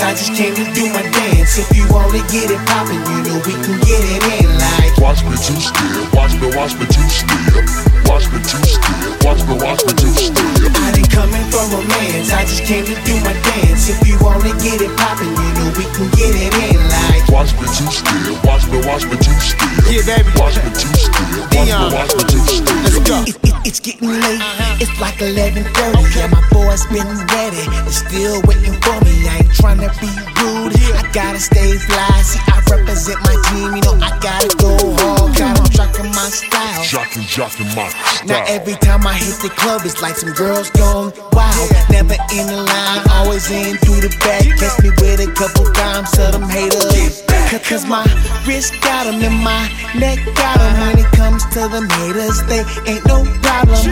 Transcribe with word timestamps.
I 0.00 0.16
just 0.16 0.32
came 0.32 0.54
to 0.56 0.64
do 0.72 0.88
my 0.88 1.02
dance. 1.04 1.58
If 1.58 1.68
you 1.76 1.84
wanna 1.92 2.24
get 2.32 2.48
it 2.48 2.58
poppin', 2.64 2.96
you 2.96 3.18
know 3.28 3.36
we 3.44 3.52
can 3.60 3.76
get 3.84 4.00
it 4.00 4.24
in 4.40 4.48
like. 4.56 4.96
Watch 4.96 5.20
me 5.20 5.36
two 5.36 5.58
step, 5.60 5.84
watch 6.16 6.32
me, 6.40 6.48
watch 6.56 6.72
me 6.80 6.86
two 6.88 7.04
step, 7.12 7.28
watch 8.08 8.24
me 8.32 8.40
two 8.40 8.62
step, 8.64 8.88
watch 9.20 9.44
me, 9.44 9.54
watch 9.60 9.84
me 9.84 9.92
two 9.92 10.08
step. 10.16 10.40
I 10.80 10.96
didn't 10.96 11.12
come 11.12 11.28
in 11.36 11.44
for 11.52 11.60
romance, 11.68 12.32
I 12.32 12.48
just 12.48 12.64
came 12.64 12.88
to 12.88 12.96
do 13.04 13.14
my 13.20 13.36
dance. 13.44 13.92
If 13.92 14.00
you 14.08 14.16
wanna 14.24 14.56
get 14.64 14.80
it 14.80 14.96
poppin', 14.96 15.28
you 15.28 15.50
know 15.60 15.68
we 15.76 15.84
can 15.92 16.08
get 16.16 16.32
it 16.40 16.54
in 16.72 16.80
like. 16.88 17.28
Watch 17.28 17.52
me 17.60 17.68
two 17.68 17.90
step, 17.92 18.16
watch 18.48 18.64
me, 18.72 18.80
watch 18.88 19.04
me 19.04 19.20
two 19.20 19.36
step. 19.44 19.68
Yeah, 19.92 20.00
baby. 20.08 20.30
Watch 20.40 20.56
me 20.56 20.72
two 20.72 20.88
step, 20.88 21.20
watch 21.52 21.68
me, 21.68 21.88
watch 21.92 22.12
me 22.16 22.22
two 22.32 22.40
step. 22.48 22.76
Let's 22.80 22.98
go. 23.04 23.16
It, 23.28 23.36
it, 23.44 23.54
it's 23.68 23.80
getting 23.80 24.08
late, 24.08 24.40
it's 24.40 24.61
like 25.02 25.18
11.30 25.18 25.66
Yeah, 26.14 26.28
my 26.30 26.38
boy's 26.54 26.86
been 26.86 27.10
ready, 27.34 27.66
they're 27.66 27.90
still 27.90 28.38
waiting 28.46 28.78
for 28.86 28.96
me. 29.02 29.26
I 29.26 29.42
ain't 29.42 29.50
tryna 29.58 29.90
be 29.98 30.06
rude, 30.38 30.78
I 30.94 31.02
gotta 31.12 31.40
stay 31.40 31.74
fly. 31.74 32.22
See, 32.22 32.38
I 32.46 32.62
represent 32.70 33.18
my 33.26 33.34
team, 33.50 33.74
you 33.74 33.82
know 33.82 33.98
I 33.98 34.14
gotta 34.22 34.50
go 34.62 34.78
hard. 35.02 35.36
Gotta 35.36 35.62
in 35.98 36.10
my 36.14 36.28
style. 36.30 36.84
Jockin', 36.84 37.26
jockin' 37.26 37.66
my 37.74 37.90
Now 38.26 38.44
every 38.46 38.74
time 38.74 39.06
I 39.06 39.14
hit 39.14 39.42
the 39.42 39.50
club, 39.50 39.82
it's 39.84 40.00
like 40.00 40.16
some 40.16 40.32
girls 40.32 40.70
gone 40.70 41.12
wild. 41.32 41.68
Never 41.90 42.16
in 42.34 42.46
the 42.46 42.62
line, 42.62 43.02
always 43.10 43.50
in 43.50 43.76
through 43.78 44.06
the 44.06 44.12
back. 44.22 44.46
Catch 44.58 44.82
me 44.82 44.90
with 45.02 45.20
a 45.20 45.30
couple 45.34 45.66
dimes, 45.72 46.10
tell 46.12 46.32
them 46.32 46.48
haters. 46.48 47.22
Cause 47.68 47.86
my 47.86 48.04
wrist 48.46 48.74
got 48.82 49.06
'em 49.06 49.22
and 49.22 49.38
my 49.42 49.70
neck 49.94 50.18
got 50.34 50.42
got 50.42 50.60
'em. 50.60 50.80
When 50.80 50.98
it 50.98 51.10
comes 51.12 51.44
to 51.54 51.68
them 51.68 51.88
haters, 51.90 52.42
they 52.50 52.64
ain't 52.90 53.04
no 53.06 53.24
problem. 53.42 53.82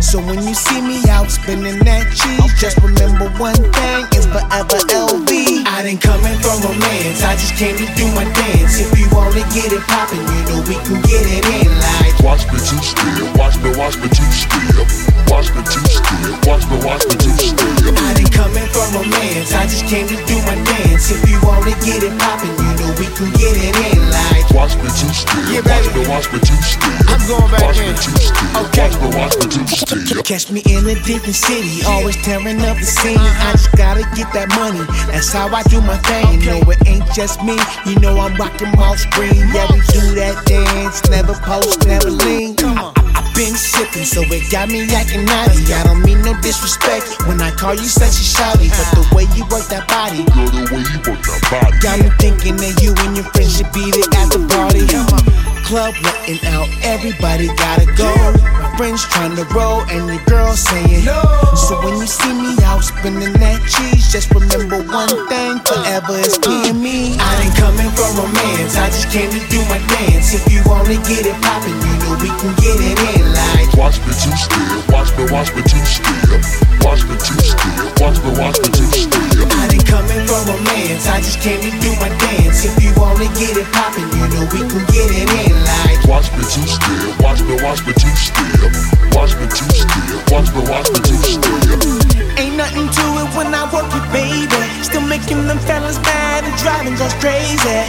So 0.00 0.18
when 0.18 0.42
you 0.42 0.54
see 0.54 0.80
me 0.80 0.98
out 1.08 1.30
spinning 1.30 1.78
that 1.84 2.04
cheese, 2.18 2.52
just 2.58 2.76
remember 2.82 3.28
one 3.38 3.54
thing, 3.76 4.02
it's 4.16 4.26
forever 4.26 4.78
LV. 4.90 5.30
I 5.66 5.82
didn't 5.84 6.02
come 6.02 6.22
in 6.26 6.36
for 6.42 6.56
romance, 6.66 7.22
I 7.22 7.36
just 7.36 7.54
came 7.54 7.76
to 7.76 7.86
do 7.94 8.06
my 8.18 8.24
dance. 8.40 8.80
If 8.84 8.90
you 8.98 9.06
wanna 9.14 9.44
get 9.54 9.72
it 9.72 9.84
poppin', 9.86 10.24
you 10.32 10.40
know 10.48 10.60
we 10.70 10.76
can 10.86 10.98
get 11.02 11.24
it 11.36 11.44
in 11.46 11.70
like. 11.86 12.16
Watch 12.26 12.44
me 12.52 12.58
two 12.58 12.80
step, 12.82 13.36
watch 13.38 13.56
me, 13.62 13.70
watch 13.80 13.96
me 14.02 14.08
two 14.08 14.30
step, 14.42 14.86
watch 15.30 15.48
me 15.54 15.62
two 15.72 15.84
step, 15.94 16.46
watch 16.46 16.64
me, 16.70 16.76
watch 16.86 17.04
me 17.08 17.14
two 17.22 17.36
step. 17.38 17.94
I 18.08 18.10
didn't 18.14 18.32
come 18.32 18.52
in 18.60 18.66
for 18.74 18.86
romance, 18.96 19.54
I 19.54 19.64
just 19.72 19.86
came 19.86 20.08
to 20.08 20.18
do 20.26 20.36
my 20.48 20.56
dance. 20.70 21.10
If 21.14 21.22
you 21.30 21.38
wanna 21.46 21.74
get 21.86 22.02
it 22.02 22.14
poppin', 22.18 22.50
you 22.62 22.70
know 22.78 22.90
we 22.98 23.06
can 23.14 23.30
get 23.38 23.54
it 23.56 23.76
in 23.94 23.99
me 24.82 24.90
two 24.90 25.10
step, 25.12 25.36
Yeah, 25.50 25.60
watch 25.64 25.86
baby. 25.86 26.00
me, 26.00 26.08
watch 26.08 26.26
me 26.32 26.38
two 26.40 26.56
step. 26.62 26.90
I'm 27.10 27.20
going 27.28 27.50
back 27.50 27.62
Watch 27.62 27.78
in. 27.78 27.88
me 27.90 27.94
two 27.98 28.14
step, 28.16 28.56
Okay. 28.64 28.88
watch 28.88 28.96
me, 29.00 29.08
watch 29.18 29.36
me 29.40 29.46
two 29.50 29.66
step. 29.66 30.24
Catch 30.24 30.50
me 30.50 30.60
in 30.66 30.86
a 30.86 30.94
different 31.02 31.34
city, 31.34 31.82
always 31.86 32.16
tearing 32.22 32.60
up 32.62 32.76
the 32.78 32.84
scene. 32.86 33.18
I 33.18 33.52
just 33.52 33.72
gotta 33.76 34.02
get 34.14 34.32
that 34.32 34.48
money, 34.56 34.84
that's 35.10 35.32
how 35.32 35.48
I 35.48 35.62
do 35.64 35.80
my 35.80 35.96
thing. 36.08 36.44
No, 36.46 36.60
it 36.70 36.78
ain't 36.86 37.06
just 37.14 37.42
me, 37.42 37.58
you 37.86 37.98
know 38.00 38.18
I'm 38.18 38.34
rocking 38.36 38.70
my 38.76 38.94
screen. 38.96 39.36
Yeah, 39.54 39.66
we 39.72 39.80
do 39.92 40.14
that 40.20 40.44
dance, 40.46 41.02
never 41.10 41.34
post, 41.42 41.79
so 44.10 44.26
it 44.26 44.50
got 44.50 44.66
me 44.66 44.82
acting 44.90 45.22
naughty. 45.22 45.62
I 45.70 45.86
don't 45.86 46.02
mean 46.02 46.18
no 46.26 46.34
disrespect 46.42 47.06
when 47.30 47.38
I 47.40 47.54
call 47.54 47.78
you 47.78 47.86
such 47.86 48.18
a 48.18 48.26
shouty, 48.26 48.66
but 48.66 48.88
the 48.98 49.06
way 49.14 49.30
you 49.38 49.46
work 49.46 49.70
that 49.70 49.86
body. 49.86 50.26
Girl, 50.34 50.50
the 50.50 50.66
way 50.66 50.82
you 50.82 50.98
work 51.06 51.22
that 51.22 51.42
body. 51.46 51.78
Got 51.78 52.02
me 52.02 52.10
thinking 52.18 52.58
that 52.58 52.74
you 52.82 52.90
and 53.06 53.14
your 53.14 53.30
friends 53.30 53.54
should 53.54 53.70
be 53.70 53.86
there 53.94 54.10
at 54.18 54.34
the 54.34 54.42
party. 54.50 54.82
Club 55.62 55.94
letting 56.02 56.42
out, 56.50 56.66
everybody 56.82 57.46
gotta 57.54 57.86
go. 57.94 58.10
My 58.58 58.74
friends 58.74 59.06
trying 59.06 59.38
to 59.38 59.46
roll, 59.54 59.86
and 59.86 60.10
your 60.10 60.18
girl 60.26 60.58
saying 60.58 61.06
no. 61.06 61.22
So 61.54 61.78
when 61.78 62.02
you 62.02 62.10
see 62.10 62.34
me 62.34 62.58
out 62.66 62.82
spinning 62.82 63.38
that 63.38 63.62
cheese, 63.70 64.10
just 64.10 64.34
remember 64.34 64.82
one 64.90 65.14
thing: 65.30 65.62
forever 65.62 66.18
is 66.18 66.34
me 66.42 66.66
and 66.66 66.82
me. 66.82 67.14
I 67.14 67.46
ain't 67.46 67.54
coming 67.54 67.90
for 67.94 68.10
romance, 68.18 68.74
I 68.74 68.90
just 68.90 69.06
came 69.14 69.30
to 69.30 69.38
do 69.46 69.62
my 69.70 69.78
dance. 69.86 70.34
If 70.34 70.50
you 70.50 70.66
wanna 70.66 70.98
get 71.06 71.30
it 71.30 71.38
poppin', 71.38 71.78
you 71.78 71.94
know 71.94 71.99
we 72.18 72.30
can 72.40 72.52
get 72.58 72.76
it 72.82 72.98
in 73.14 73.24
like. 73.30 73.70
Watch 73.78 74.02
me 74.02 74.12
two 74.16 74.34
step, 74.34 74.58
watch 74.90 75.10
me, 75.14 75.24
watch 75.30 75.54
me 75.54 75.62
two 75.62 75.78
step, 75.86 76.42
watch 76.82 77.02
me 77.06 77.14
two 77.20 77.38
step, 77.38 78.00
watch 78.02 78.18
me, 78.24 78.30
watch 78.34 78.58
me 78.58 78.68
two 78.74 78.90
step. 78.90 79.46
I 79.54 79.70
didn't 79.70 79.86
come 79.86 80.06
in 80.10 80.26
for 80.26 80.40
romance, 80.50 81.06
I 81.06 81.22
just 81.22 81.40
came 81.40 81.60
to 81.62 81.70
do 81.78 81.90
my 82.02 82.10
dance. 82.18 82.66
If 82.66 82.74
you 82.82 82.90
wanna 82.98 83.30
get 83.38 83.54
it 83.54 83.68
poppin', 83.70 84.08
you 84.16 84.26
know 84.34 84.44
we 84.50 84.60
can 84.66 84.82
get 84.90 85.08
it 85.14 85.28
in 85.30 85.54
like. 85.62 86.00
Watch 86.10 86.32
me 86.34 86.42
two 86.50 86.66
step, 86.66 87.20
watch 87.22 87.40
me, 87.46 87.54
watch 87.62 87.86
me 87.86 87.92
two 87.94 88.10
step, 88.18 88.72
watch 89.14 89.32
me 89.38 89.46
two 89.46 89.68
step, 89.70 90.30
watch 90.32 90.48
me, 90.50 90.60
watch 90.66 90.88
me 90.90 90.98
two 91.06 91.18
step. 91.22 92.10
Ain't 92.38 92.56
nothing 92.56 92.88
to 92.88 93.04
it 93.20 93.28
when 93.36 93.54
I 93.54 93.68
work 93.68 93.90
it, 93.92 94.06
baby. 94.12 94.60
Still 94.82 95.02
making 95.02 95.46
them 95.46 95.58
fellas 95.60 95.98
mad 96.00 96.19
driving 96.62 96.96
just 96.96 97.18
crazy. 97.20 97.80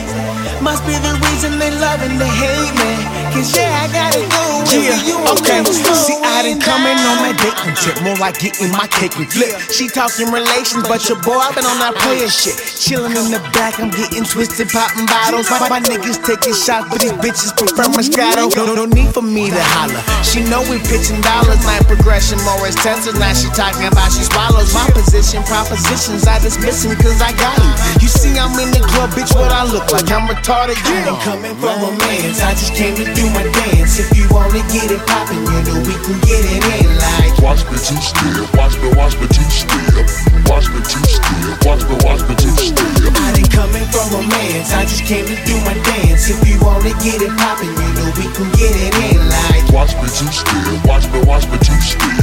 Must 0.62 0.86
be 0.86 0.94
the 0.94 1.14
reason 1.26 1.60
they 1.60 1.72
love 1.72 2.02
and 2.02 2.20
they 2.20 2.28
hate 2.28 2.74
me. 2.82 2.92
Cause 3.34 3.56
yeah, 3.56 3.84
I 3.84 3.92
gotta 3.92 4.22
go. 4.30 4.41
Yeah, 4.72 5.36
okay. 5.36 5.60
See, 5.68 6.16
I 6.24 6.48
didn't 6.48 6.64
come 6.64 6.88
in 6.88 6.96
on 6.96 7.20
my 7.20 7.36
dating 7.36 7.76
tip, 7.76 8.00
more 8.08 8.16
like 8.24 8.40
getting 8.40 8.72
my 8.72 8.88
cake 8.88 9.20
and 9.20 9.28
flip. 9.28 9.52
She 9.68 9.92
talking 9.92 10.32
relations, 10.32 10.88
but 10.88 11.04
your 11.12 11.20
boy, 11.20 11.44
I've 11.44 11.56
been 11.56 11.68
on 11.68 11.76
that 11.84 11.96
player 12.00 12.32
shit. 12.32 12.56
Chilling 12.80 13.12
in 13.12 13.36
the 13.36 13.44
back, 13.52 13.84
I'm 13.84 13.92
getting 13.92 14.24
twisted, 14.24 14.72
popping 14.72 15.06
bottles. 15.12 15.52
My, 15.52 15.68
my 15.68 15.82
niggas 15.84 16.24
taking 16.24 16.56
shots, 16.56 16.88
but 16.88 17.04
these 17.04 17.12
bitches 17.20 17.52
prefer 17.52 17.92
Moscato. 17.92 18.48
No, 18.56 18.72
no, 18.72 18.74
no 18.74 18.86
need 18.88 19.12
for 19.12 19.22
me 19.22 19.52
to 19.52 19.64
holler. 19.76 20.00
She 20.24 20.40
know 20.48 20.64
we 20.72 20.80
pitching 20.88 21.20
dollars, 21.20 21.60
night 21.68 21.84
progression, 21.84 22.40
more 22.48 22.64
as 22.64 22.80
Tesla. 22.80 23.12
Now 23.20 23.36
she 23.36 23.52
talking 23.52 23.92
about 23.92 24.08
she 24.16 24.24
swallows 24.24 24.72
my 24.72 24.88
position, 24.96 25.44
propositions. 25.44 26.24
I 26.28 26.40
dismiss 26.40 26.88
'em 26.88 26.96
cause 26.96 27.20
I 27.20 27.36
got 27.36 27.60
You 27.60 28.08
You 28.08 28.08
see, 28.08 28.34
I'm 28.40 28.56
in 28.56 28.72
the 28.72 28.80
club, 28.88 29.12
bitch, 29.12 29.36
what 29.36 29.52
I 29.52 29.68
look 29.68 29.92
like? 29.92 30.08
I'm 30.12 30.32
retarded. 30.32 30.80
You 30.88 31.12
ain't 31.12 31.20
coming 31.28 31.56
from 31.60 31.76
romance. 31.84 32.40
I 32.40 32.56
just 32.56 32.74
came 32.74 32.96
to 32.96 33.06
do 33.14 33.28
my 33.36 33.44
dance. 33.52 34.00
If 34.00 34.16
you 34.16 34.28
wanna 34.62 34.74
get 34.74 34.92
it 34.92 35.02
poppin', 35.08 35.38
you 35.38 35.60
know 35.66 35.80
we 35.82 35.94
can 36.06 36.20
get 36.22 36.44
it 36.46 36.64
in 36.82 36.90
like. 36.98 37.34
Watch 37.42 37.64
me 37.66 37.78
two 37.78 37.98
step, 37.98 38.54
watch 38.54 38.78
me, 38.78 38.90
watch 38.94 39.18
me 39.18 39.28
two 39.28 39.50
step, 39.50 40.06
watch 40.50 40.70
me 40.70 40.80
two 40.86 41.02
step, 41.06 41.66
watch 41.66 41.84
me, 41.90 41.96
watch 42.06 42.22
me 42.30 42.36
two 42.36 42.54
step. 42.54 43.14
I 43.18 43.34
didn't 43.34 43.52
come 43.52 43.74
in 43.76 43.86
from 43.90 44.08
romance, 44.14 44.72
I 44.74 44.84
just 44.84 45.06
came 45.06 45.26
to 45.26 45.36
do 45.46 45.58
my 45.66 45.74
dance. 45.84 46.30
If 46.30 46.48
you 46.48 46.60
wanna 46.62 46.94
get 47.02 47.22
it 47.22 47.34
poppin', 47.38 47.70
you 47.70 47.90
know 47.98 48.10
we 48.18 48.26
can 48.34 48.50
get 48.54 48.76
it 48.76 48.94
in 49.10 49.30
like. 49.30 49.66
Watch 49.74 49.96
me 49.96 50.08
two 50.10 50.30
step, 50.30 50.86
watch 50.86 51.08
me, 51.10 51.20
watch 51.26 51.48
me 51.50 51.58
two 51.58 51.82
step, 51.82 51.90
watch 51.90 51.90
me 51.90 51.90
two 51.90 51.90
step, 51.90 51.90
watch 51.90 51.90
me, 51.90 51.90
watch 51.98 52.06
me 52.06 52.12
two 52.12 52.12
step. 52.12 52.21